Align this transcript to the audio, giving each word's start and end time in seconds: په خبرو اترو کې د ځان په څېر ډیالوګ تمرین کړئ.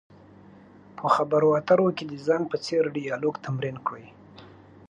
په 0.97 1.05
خبرو 1.15 1.47
اترو 1.59 1.87
کې 1.97 2.05
د 2.07 2.13
ځان 2.25 2.41
په 2.51 2.57
څېر 2.65 2.83
ډیالوګ 2.97 3.35
تمرین 3.45 3.77
کړئ. 3.87 4.07